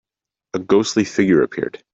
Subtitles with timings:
[0.55, 1.83] A ghostly figure appeared.